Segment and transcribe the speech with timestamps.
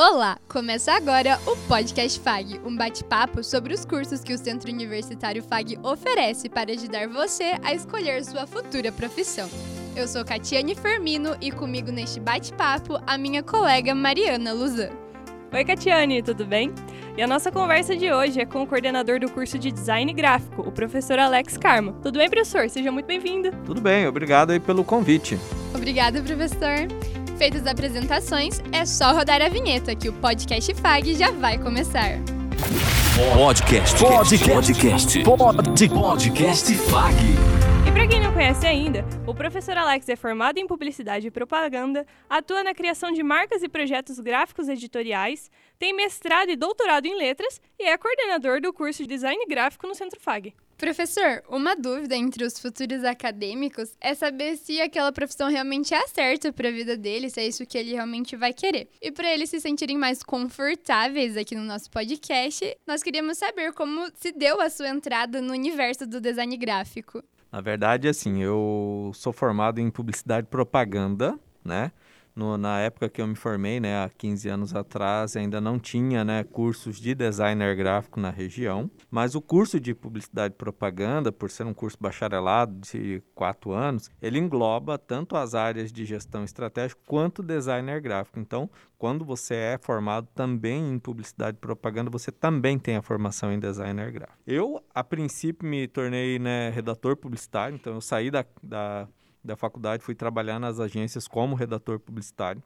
[0.00, 0.38] Olá!
[0.48, 5.76] Começa agora o Podcast FAG, um bate-papo sobre os cursos que o Centro Universitário FAG
[5.82, 9.50] oferece para ajudar você a escolher sua futura profissão.
[9.96, 14.90] Eu sou Catiane Fermino e comigo neste bate-papo a minha colega Mariana Luzan.
[15.52, 16.72] Oi, Catiane, tudo bem?
[17.16, 20.62] E a nossa conversa de hoje é com o coordenador do curso de Design Gráfico,
[20.62, 21.94] o professor Alex Carmo.
[22.00, 22.70] Tudo bem, professor?
[22.70, 23.50] Seja muito bem-vindo.
[23.66, 25.36] Tudo bem, obrigado aí pelo convite.
[25.74, 26.86] Obrigada, professor.
[27.38, 32.18] Feitas as apresentações, é só rodar a vinheta que o podcast FAG já vai começar.
[33.32, 34.02] Podcast.
[34.02, 35.22] Podcast.
[35.22, 35.88] Podcast.
[35.88, 37.14] Podcast FAG.
[37.86, 42.04] E para quem não conhece ainda, o professor Alex é formado em Publicidade e Propaganda,
[42.28, 47.60] atua na criação de marcas e projetos gráficos editoriais, tem mestrado e doutorado em letras
[47.78, 50.52] e é coordenador do curso de Design Gráfico no Centro FAG.
[50.78, 56.52] Professor, uma dúvida entre os futuros acadêmicos é saber se aquela profissão realmente é certa
[56.52, 58.88] para a vida dele, se é isso que ele realmente vai querer.
[59.02, 64.08] E para eles se sentirem mais confortáveis aqui no nosso podcast, nós queríamos saber como
[64.14, 67.24] se deu a sua entrada no universo do design gráfico.
[67.50, 71.90] Na verdade, assim, eu sou formado em publicidade e propaganda, né?
[72.38, 76.24] No, na época que eu me formei, né, há 15 anos atrás, ainda não tinha
[76.24, 81.50] né, cursos de designer gráfico na região, mas o curso de publicidade e propaganda, por
[81.50, 87.00] ser um curso bacharelado de quatro anos, ele engloba tanto as áreas de gestão estratégica
[87.04, 88.38] quanto designer gráfico.
[88.38, 93.52] Então, quando você é formado também em publicidade e propaganda, você também tem a formação
[93.52, 94.38] em designer gráfico.
[94.46, 99.08] Eu, a princípio, me tornei né, redator publicitário, então eu saí da, da
[99.48, 102.62] da faculdade, fui trabalhar nas agências como redator publicitário.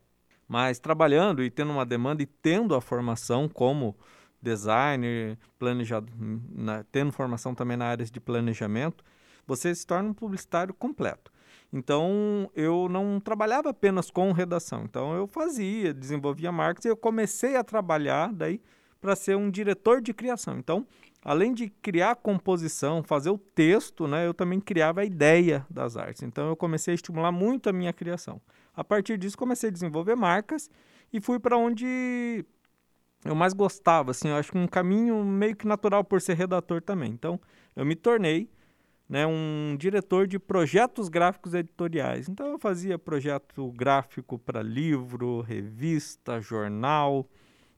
[0.46, 3.96] Mas trabalhando e tendo uma demanda e tendo a formação como
[4.42, 6.12] designer, planejado,
[6.50, 9.04] na, tendo formação também na área de planejamento,
[9.46, 11.32] você se torna um publicitário completo.
[11.72, 14.84] Então, eu não trabalhava apenas com redação.
[14.84, 16.50] Então, eu fazia, desenvolvia
[16.84, 18.60] e eu comecei a trabalhar daí
[19.00, 20.58] para ser um diretor de criação.
[20.58, 20.86] Então,
[21.24, 26.22] além de criar composição, fazer o texto, né, eu também criava a ideia das artes.
[26.22, 28.40] Então eu comecei a estimular muito a minha criação.
[28.74, 30.70] A partir disso comecei a desenvolver marcas
[31.12, 32.44] e fui para onde
[33.24, 36.82] eu mais gostava, assim, eu acho que um caminho meio que natural por ser redator
[36.82, 37.12] também.
[37.12, 37.40] Então
[37.76, 38.50] eu me tornei
[39.08, 42.28] né, um diretor de projetos gráficos editoriais.
[42.28, 47.28] Então eu fazia projeto gráfico para livro, revista, jornal,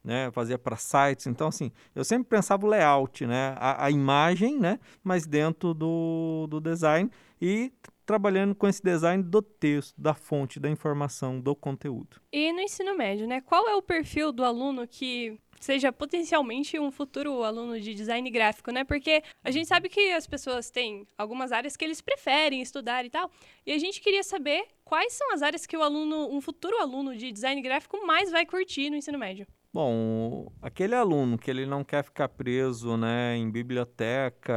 [0.05, 0.31] né?
[0.33, 1.27] Fazia para sites.
[1.27, 3.55] Então, assim, eu sempre pensava o layout, né?
[3.57, 4.79] A, a, imagem, né?
[5.03, 7.11] Mas dentro do, do design
[7.41, 7.73] e
[8.05, 12.21] trabalhando com esse design do texto, da fonte, da informação, do conteúdo.
[12.31, 13.41] E no ensino médio, né?
[13.41, 18.71] Qual é o perfil do aluno que seja potencialmente um futuro aluno de design gráfico,
[18.71, 18.85] né?
[18.85, 23.11] Porque a gente sabe que as pessoas têm algumas áreas que eles preferem estudar e
[23.11, 23.31] tal,
[23.65, 27.17] e a gente queria saber quais são as áreas que o aluno, um futuro aluno
[27.17, 29.47] de design gráfico mais vai curtir no ensino médio.
[29.75, 34.55] Bom, aquele aluno que ele não quer ficar preso né, em biblioteca,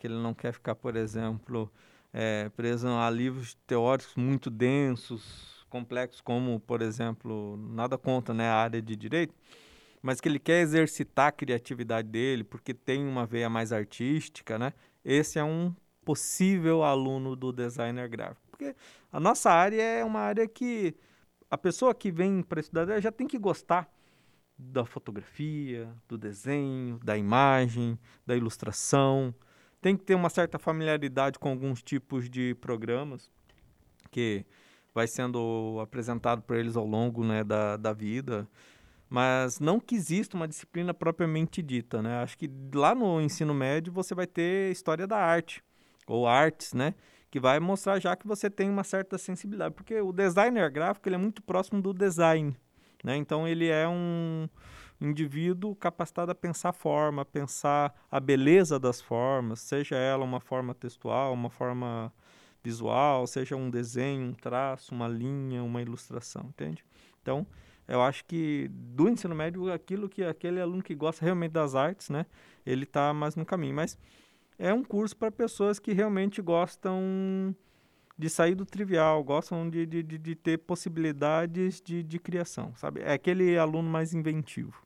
[0.00, 1.72] que ele não quer ficar, por exemplo,
[2.12, 8.56] é, preso a livros teóricos muito densos, complexos, como, por exemplo, nada contra né, a
[8.56, 9.32] área de direito,
[10.02, 14.72] mas que ele quer exercitar a criatividade dele porque tem uma veia mais artística, né?
[15.04, 15.72] Esse é um
[16.04, 18.42] possível aluno do designer gráfico.
[18.50, 18.74] Porque
[19.12, 20.96] a nossa área é uma área que
[21.48, 23.88] a pessoa que vem para estudar já tem que gostar
[24.58, 29.32] da fotografia, do desenho, da imagem, da ilustração.
[29.80, 33.30] Tem que ter uma certa familiaridade com alguns tipos de programas
[34.10, 34.44] que
[34.92, 38.48] vai sendo apresentado para eles ao longo né, da, da vida.
[39.08, 42.22] Mas não que exista uma disciplina propriamente dita, né?
[42.22, 45.62] Acho que lá no ensino médio você vai ter história da arte,
[46.06, 46.94] ou artes, né?
[47.30, 49.74] Que vai mostrar já que você tem uma certa sensibilidade.
[49.74, 52.54] Porque o designer gráfico ele é muito próximo do design,
[53.04, 53.16] né?
[53.16, 54.48] Então, ele é um
[55.00, 60.74] indivíduo capacitado a pensar forma, a pensar a beleza das formas, seja ela uma forma
[60.74, 62.12] textual, uma forma
[62.62, 66.84] visual, seja um desenho, um traço, uma linha, uma ilustração, entende?
[67.22, 67.46] Então,
[67.86, 72.10] eu acho que do ensino médio, aquilo que aquele aluno que gosta realmente das artes,
[72.10, 72.26] né,
[72.66, 73.74] ele está mais no caminho.
[73.74, 73.96] Mas
[74.58, 77.54] é um curso para pessoas que realmente gostam
[78.18, 83.00] de sair do trivial, gostam de, de, de, de ter possibilidades de, de criação, sabe?
[83.00, 84.82] É aquele aluno mais inventivo.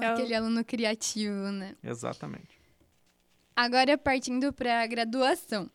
[0.00, 1.74] É aquele aluno criativo, né?
[1.82, 2.60] Exatamente.
[3.56, 5.68] Agora, partindo para a graduação.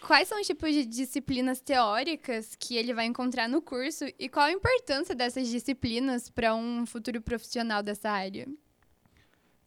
[0.00, 4.46] Quais são os tipos de disciplinas teóricas que ele vai encontrar no curso e qual
[4.46, 8.46] a importância dessas disciplinas para um futuro profissional dessa área?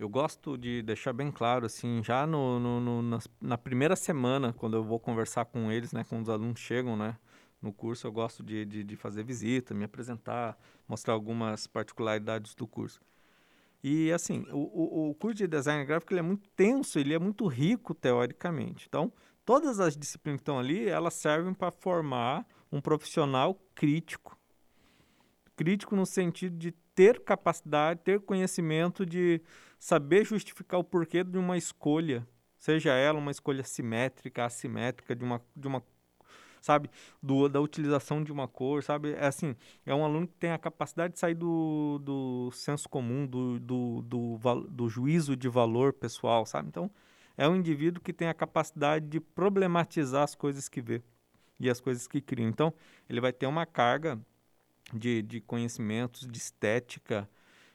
[0.02, 4.52] Eu gosto de deixar bem claro, assim, já no, no, no na, na, primeira semana,
[4.52, 7.16] quando eu vou conversar com eles, né, quando os alunos chegam, né,
[7.62, 10.58] no curso eu gosto de, de, de fazer visita, me apresentar,
[10.88, 13.00] mostrar algumas particularidades do curso.
[13.84, 17.20] E assim, o, o, o, curso de design gráfico ele é muito tenso, ele é
[17.20, 18.88] muito rico teoricamente.
[18.90, 19.14] Então,
[19.46, 24.36] todas as disciplinas que estão ali, elas servem para formar um profissional crítico.
[25.56, 29.42] Crítico no sentido de ter capacidade, ter conhecimento de
[29.80, 32.28] saber justificar o porquê de uma escolha,
[32.60, 35.84] seja ela uma escolha simétrica, assimétrica, de uma, de uma
[36.62, 36.92] sabe?
[37.20, 39.14] Do, da utilização de uma cor, sabe?
[39.14, 43.26] É assim, é um aluno que tem a capacidade de sair do, do senso comum,
[43.26, 44.40] do, do, do,
[44.70, 46.68] do juízo de valor pessoal, sabe?
[46.68, 46.92] Então,
[47.36, 51.02] é um indivíduo que tem a capacidade de problematizar as coisas que vê
[51.60, 52.46] e as coisas que cria.
[52.46, 52.72] Então,
[53.10, 54.22] ele vai ter uma carga
[54.94, 57.30] de, de conhecimentos, de estética,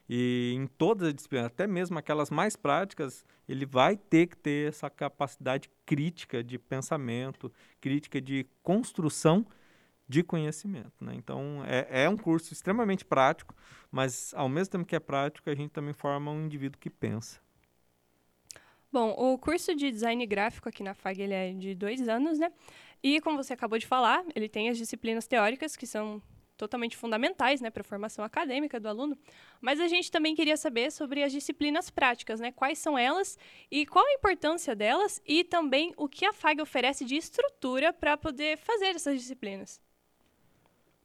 [0.09, 4.69] e em todas as disciplinas, até mesmo aquelas mais práticas, ele vai ter que ter
[4.69, 9.47] essa capacidade crítica de pensamento, crítica de construção
[10.09, 11.05] de conhecimento.
[11.05, 11.15] Né?
[11.17, 13.55] Então, é, é um curso extremamente prático,
[13.91, 17.41] mas ao mesmo tempo que é prático, a gente também forma um indivíduo que pensa.
[18.93, 22.51] Bom, o curso de design gráfico aqui na FAG ele é de dois anos, né?
[23.03, 26.23] E como você acabou de falar, ele tem as disciplinas teóricas, que são
[26.57, 29.17] totalmente fundamentais né, para a formação acadêmica do aluno,
[29.61, 33.39] mas a gente também queria saber sobre as disciplinas práticas, né, quais são elas
[33.71, 38.17] e qual a importância delas e também o que a FAG oferece de estrutura para
[38.17, 39.81] poder fazer essas disciplinas.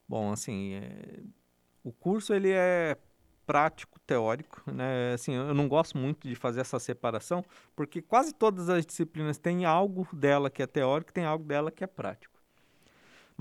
[0.08, 1.22] Bom, assim, é...
[1.82, 2.96] o curso ele é
[3.46, 5.12] prático teórico, né?
[5.14, 7.44] Assim, eu não gosto muito de fazer essa separação,
[7.74, 11.82] porque quase todas as disciplinas têm algo dela que é teórico, tem algo dela que
[11.84, 12.31] é prático.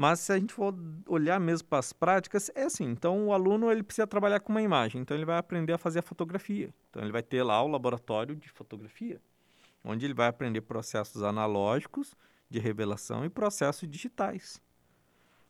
[0.01, 0.73] Mas se a gente for
[1.07, 2.85] olhar mesmo para as práticas, é assim.
[2.85, 5.99] Então o aluno ele precisa trabalhar com uma imagem, então ele vai aprender a fazer
[5.99, 6.73] a fotografia.
[6.89, 9.21] Então ele vai ter lá o laboratório de fotografia,
[9.83, 12.15] onde ele vai aprender processos analógicos
[12.49, 14.59] de revelação e processos digitais.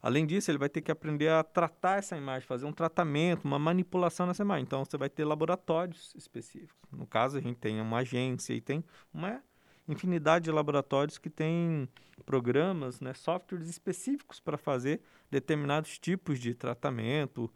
[0.01, 3.57] Além disso, ele vai ter que aprender a tratar essa imagem, fazer um tratamento, uma
[3.57, 4.63] manipulação nessa imagem.
[4.63, 6.91] Então, você vai ter laboratórios específicos.
[6.91, 8.83] No caso, a gente tem uma agência e tem
[9.13, 9.41] uma
[9.87, 11.87] infinidade de laboratórios que têm
[12.25, 17.51] programas, né, softwares específicos para fazer determinados tipos de tratamento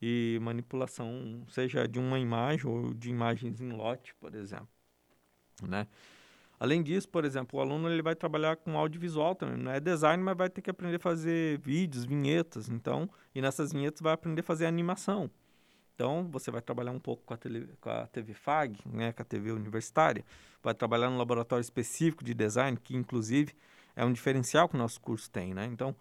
[0.00, 4.68] e manipulação, seja de uma imagem ou de imagens em lote, por exemplo,
[5.62, 5.86] né?
[6.60, 10.20] Além disso, por exemplo, o aluno ele vai trabalhar com audiovisual também, não é design,
[10.22, 14.40] mas vai ter que aprender a fazer vídeos, vinhetas, então, e nessas vinhetas vai aprender
[14.40, 15.30] a fazer animação.
[15.94, 19.22] Então, você vai trabalhar um pouco com a, tele, com a TV FAG, né, com
[19.22, 20.24] a TV universitária,
[20.62, 23.54] vai trabalhar no laboratório específico de design, que inclusive
[23.98, 25.52] é um diferencial que o nosso curso tem.
[25.52, 25.66] Né?
[25.66, 25.94] Então,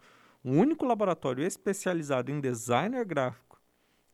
[0.43, 3.59] o único laboratório especializado em designer gráfico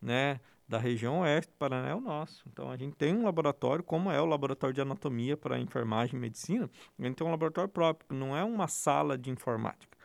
[0.02, 2.46] né, da região oeste do Paraná é o nosso.
[2.48, 6.20] Então, a gente tem um laboratório, como é o laboratório de anatomia para enfermagem e
[6.20, 9.98] medicina, a gente tem um laboratório próprio, não é uma sala de informática.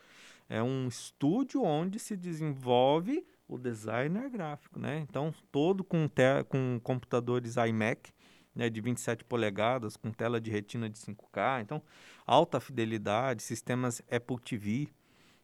[0.49, 4.99] É um estúdio onde se desenvolve o designer gráfico, né?
[5.07, 6.09] Então, todo com,
[6.49, 8.11] com computadores iMac,
[8.55, 11.81] né, de 27 polegadas, com tela de retina de 5K, então,
[12.25, 14.89] alta fidelidade, sistemas Apple TV,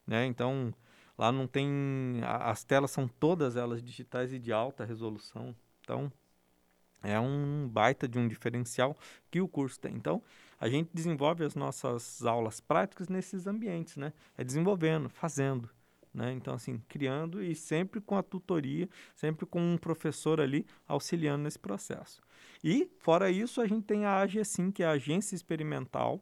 [0.06, 0.26] né?
[0.26, 0.74] Então,
[1.18, 2.22] lá não tem...
[2.24, 6.12] as telas são todas elas digitais e de alta resolução, então,
[7.04, 8.98] é um baita de um diferencial
[9.30, 9.94] que o curso tem.
[9.94, 10.22] Então,
[10.60, 14.12] a gente desenvolve as nossas aulas práticas nesses ambientes, né?
[14.38, 15.70] É desenvolvendo, fazendo,
[16.16, 16.32] né?
[16.32, 21.60] Então, assim, criando e sempre com a tutoria, sempre com um professor ali auxiliando nesse
[21.60, 22.22] processo.
[22.64, 26.22] E, fora isso, a gente tem a AGSIM, que é a Agência Experimental,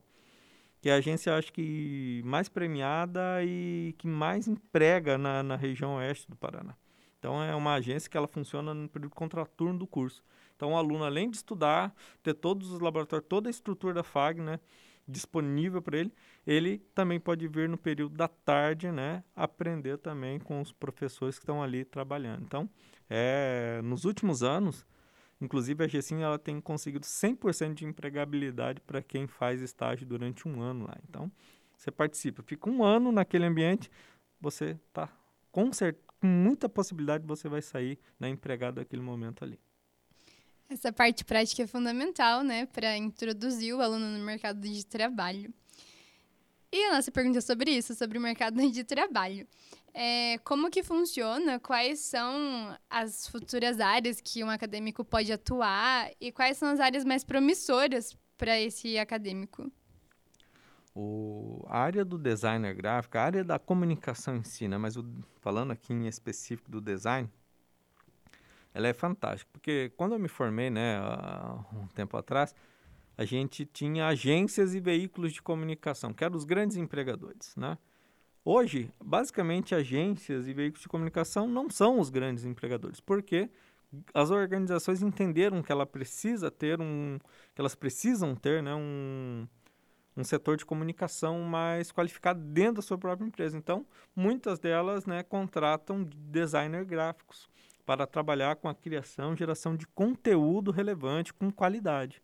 [0.81, 5.95] que é a agência, acho que, mais premiada e que mais emprega na, na região
[5.95, 6.75] oeste do Paraná.
[7.17, 10.21] Então, é uma agência que ela funciona no período contraturno do curso.
[10.57, 14.41] Então, o aluno, além de estudar, ter todos os laboratórios, toda a estrutura da FAG,
[14.41, 14.59] né?
[15.07, 16.13] Disponível para ele,
[16.45, 21.43] ele também pode vir no período da tarde, né, aprender também com os professores que
[21.43, 22.43] estão ali trabalhando.
[22.43, 22.69] Então,
[23.09, 24.85] é, nos últimos anos,
[25.41, 30.61] inclusive a GESIM ela tem conseguido 100% de empregabilidade para quem faz estágio durante um
[30.61, 30.97] ano lá.
[31.09, 31.31] Então,
[31.77, 33.91] você participa, fica um ano naquele ambiente,
[34.39, 35.09] você está
[35.51, 35.69] com,
[36.19, 39.59] com muita possibilidade você vai sair né, empregado naquele momento ali.
[40.73, 45.53] Essa parte prática é fundamental, né, para introduzir o aluno no mercado de trabalho.
[46.71, 49.47] E a nossa pergunta é sobre isso, sobre o mercado de trabalho.
[49.93, 51.59] É, como que funciona?
[51.59, 57.05] Quais são as futuras áreas que um acadêmico pode atuar e quais são as áreas
[57.05, 59.71] mais promissoras para esse acadêmico?
[60.95, 64.79] O, a área do designer gráfico, a área da comunicação em si, né?
[64.79, 65.05] mas o,
[65.39, 67.29] falando aqui em específico do design,
[68.73, 72.55] ela é fantástica, porque quando eu me formei, né, há um tempo atrás,
[73.15, 77.77] a gente tinha agências e veículos de comunicação, que eram os grandes empregadores, né?
[78.43, 83.49] Hoje, basicamente, agências e veículos de comunicação não são os grandes empregadores, porque
[84.13, 87.19] as organizações entenderam que ela precisa ter um,
[87.53, 89.47] que elas precisam ter, né, um,
[90.17, 93.55] um setor de comunicação mais qualificado dentro da sua própria empresa.
[93.55, 97.47] Então, muitas delas, né, contratam designer gráficos
[97.85, 102.21] para trabalhar com a criação e geração de conteúdo relevante com qualidade.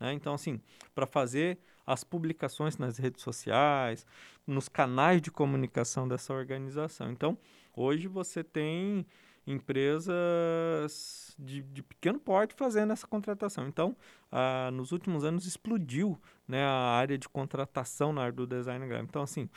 [0.00, 0.12] Né?
[0.12, 0.60] Então, assim,
[0.94, 4.06] para fazer as publicações nas redes sociais,
[4.46, 7.10] nos canais de comunicação dessa organização.
[7.10, 7.36] Então,
[7.74, 9.06] hoje você tem
[9.46, 13.66] empresas de, de pequeno porte fazendo essa contratação.
[13.66, 13.96] Então,
[14.30, 19.10] ah, nos últimos anos explodiu né, a área de contratação na área do design gráfico.
[19.10, 19.48] Então, assim,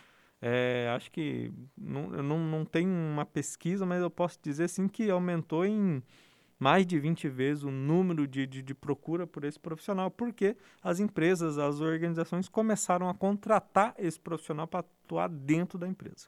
[0.41, 5.09] é, acho que não, não, não tenho uma pesquisa, mas eu posso dizer sim que
[5.09, 6.03] aumentou em
[6.59, 10.99] mais de 20 vezes o número de, de, de, procura por esse profissional, porque as
[10.99, 16.27] empresas, as organizações começaram a contratar esse profissional para atuar dentro da empresa.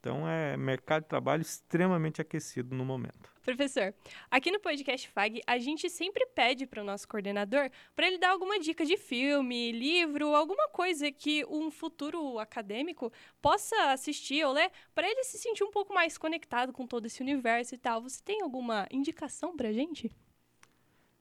[0.00, 3.30] Então é mercado de trabalho extremamente aquecido no momento.
[3.42, 3.94] Professor,
[4.30, 8.30] aqui no podcast FAG, a gente sempre pede para o nosso coordenador para ele dar
[8.30, 14.70] alguma dica de filme, livro, alguma coisa que um futuro acadêmico possa assistir ou ler
[14.94, 18.00] para ele se sentir um pouco mais conectado com todo esse universo e tal.
[18.00, 20.10] Você tem alguma indicação para gente?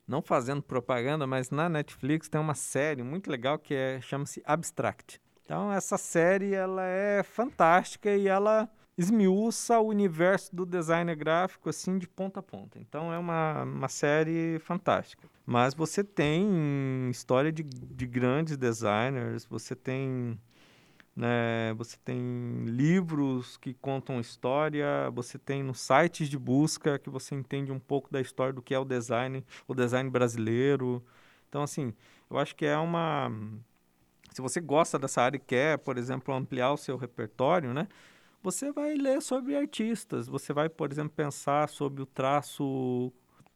[0.07, 5.19] Não fazendo propaganda, mas na Netflix tem uma série muito legal que é chama-se Abstract.
[5.49, 11.97] Então essa série ela é fantástica e ela esmiuça o universo do designer gráfico assim
[11.97, 12.77] de ponta a ponta.
[12.77, 15.27] Então é uma, uma série fantástica.
[15.47, 20.39] Mas você tem história de, de grandes designers, você tem
[21.15, 27.33] né, você tem livros que contam história, você tem nos sites de busca que você
[27.33, 31.03] entende um pouco da história do que é o design, o design brasileiro.
[31.49, 31.91] Então assim,
[32.29, 33.31] eu acho que é uma
[34.31, 37.87] se você gosta dessa área e quer, por exemplo, ampliar o seu repertório, né?
[38.41, 43.11] Você vai ler sobre artistas, você vai, por exemplo, pensar sobre o traço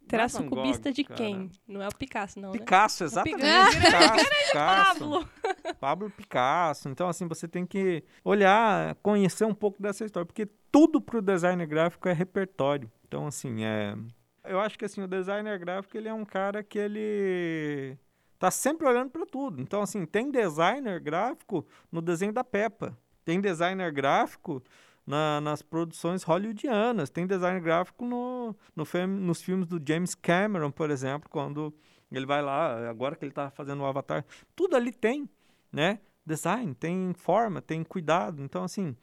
[0.07, 1.17] Traço cubista de cara.
[1.17, 1.49] quem?
[1.67, 3.07] Não é o Picasso, não, Picasso, né?
[3.07, 3.39] exatamente.
[3.79, 4.99] Picasso, Picasso.
[4.99, 5.29] Pablo.
[5.79, 6.89] Pablo Picasso.
[6.89, 11.21] Então, assim, você tem que olhar, conhecer um pouco dessa história, porque tudo para o
[11.21, 12.91] designer gráfico é repertório.
[13.07, 13.95] Então, assim, é...
[14.43, 17.97] Eu acho que, assim, o designer gráfico, ele é um cara que ele
[18.43, 19.61] tá sempre olhando para tudo.
[19.61, 22.93] Então, assim, tem designer gráfico no desenho da Peppa.
[23.23, 24.61] Tem designer gráfico
[25.07, 27.09] na, nas produções hollywoodianas.
[27.09, 31.73] Tem designer gráfico no, no nos filmes do James Cameron, por exemplo, quando
[32.11, 34.25] ele vai lá, agora que ele está fazendo o Avatar.
[34.53, 35.29] Tudo ali tem,
[35.71, 35.99] né?
[36.25, 38.43] Design, tem forma, tem cuidado.
[38.43, 38.93] Então, assim,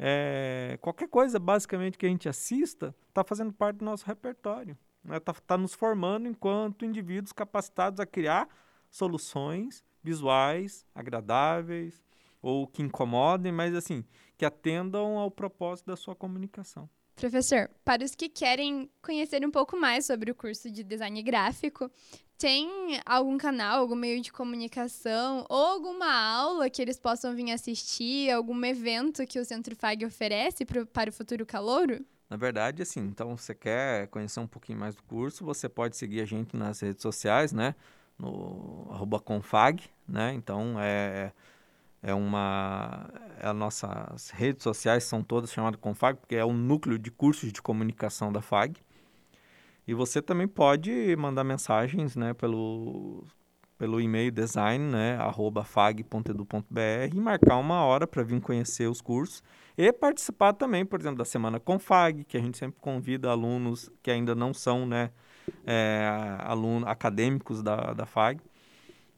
[0.00, 4.76] é, qualquer coisa basicamente que a gente assista está fazendo parte do nosso repertório.
[5.04, 5.20] Está né?
[5.20, 8.48] Tá, tá nos formando enquanto indivíduos capacitados a criar
[8.90, 12.02] soluções visuais, agradáveis
[12.42, 14.04] ou que incomodem, mas assim,
[14.36, 16.88] que atendam ao propósito da sua comunicação.
[17.14, 21.90] Professor, para os que querem conhecer um pouco mais sobre o curso de design gráfico,
[22.38, 28.30] tem algum canal, algum meio de comunicação ou alguma aula que eles possam vir assistir,
[28.30, 32.02] algum evento que o Centro FAG oferece pro, para o futuro calouro?
[32.30, 36.22] Na verdade, assim, então você quer conhecer um pouquinho mais do curso, você pode seguir
[36.22, 37.74] a gente nas redes sociais, né?
[38.20, 40.34] No arroba confag, né?
[40.34, 41.32] Então é
[42.02, 46.98] é uma é as nossas redes sociais são todas chamadas Confag porque é o núcleo
[46.98, 48.80] de cursos de comunicação da FAG.
[49.86, 53.24] E você também pode mandar mensagens, né, pelo
[53.76, 59.42] pelo e-mail design, né, arroba fag.edu.br e marcar uma hora para vir conhecer os cursos
[59.76, 64.10] e participar também, por exemplo, da semana Confag, que a gente sempre convida alunos que
[64.10, 65.10] ainda não são, né,
[65.66, 68.40] é, alunos acadêmicos da, da FAG.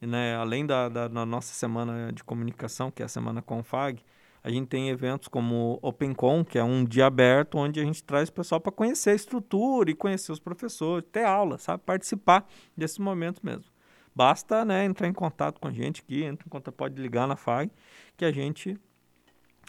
[0.01, 4.03] E, né, além da, da, da, nossa semana de comunicação, que é a semana Confag,
[4.43, 8.29] a gente tem eventos como OpenCon, que é um dia aberto, onde a gente traz
[8.29, 11.85] o pessoal para conhecer a estrutura e conhecer os professores, ter aula, sabe?
[11.85, 12.45] Participar
[12.77, 13.71] desse momento mesmo.
[14.15, 17.37] Basta né, entrar em contato com a gente aqui, entra em contato, pode ligar na
[17.37, 17.71] FAG,
[18.17, 18.77] que a gente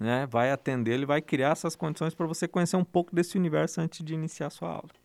[0.02, 3.80] né, vai atender, ele vai criar essas condições para você conhecer um pouco desse universo
[3.80, 5.03] antes de iniciar a sua aula.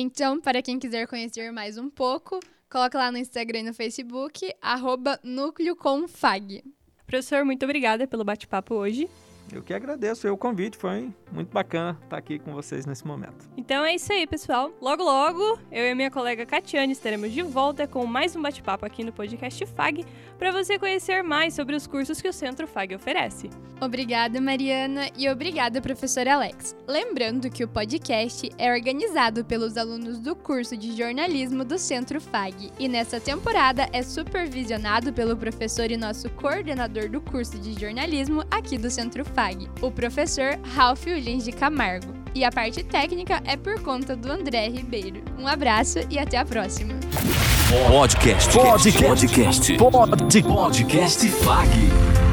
[0.00, 2.38] Então, para quem quiser conhecer mais um pouco,
[2.70, 6.62] coloca lá no Instagram e no Facebook, arroba núcleoconfag.
[7.04, 9.10] Professor, muito obrigada pelo bate-papo hoje.
[9.52, 13.48] Eu que agradeço o convite, foi muito bacana estar aqui com vocês nesse momento.
[13.56, 14.70] Então é isso aí, pessoal.
[14.80, 18.84] Logo, logo, eu e a minha colega Catiane estaremos de volta com mais um bate-papo
[18.84, 20.04] aqui no podcast FAG
[20.38, 23.48] para você conhecer mais sobre os cursos que o Centro FAG oferece.
[23.80, 26.76] Obrigada, Mariana, e obrigada, professor Alex.
[26.86, 32.70] Lembrando que o podcast é organizado pelos alunos do curso de jornalismo do Centro FAG
[32.78, 38.76] e nessa temporada é supervisionado pelo professor e nosso coordenador do curso de jornalismo aqui
[38.76, 39.37] do Centro FAG.
[39.38, 42.12] FAG, o professor Ralph Williams de Camargo.
[42.34, 45.22] E a parte técnica é por conta do André Ribeiro.
[45.38, 46.94] Um abraço e até a próxima.
[47.88, 48.52] Podcast.
[48.52, 49.00] Podcast.
[49.00, 49.76] Podcast.
[49.76, 50.42] Podcast.
[50.42, 52.27] Podcast FAG.